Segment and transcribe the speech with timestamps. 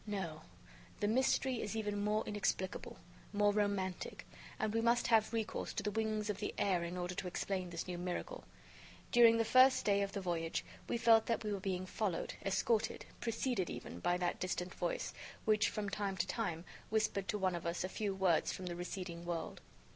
[0.07, 0.41] No,
[0.99, 2.97] the mystery is even more inexplicable,
[3.33, 4.25] more romantic,
[4.57, 7.69] and we must have recourse to the wings of the air in order to explain
[7.69, 8.43] this new miracle.
[9.11, 13.05] During the first day of the voyage, we felt that we were being followed, escorted,
[13.19, 15.13] preceded even, by that distant voice,
[15.45, 18.75] which, from time to time, whispered to one of us a few words from the
[18.75, 19.61] receding world.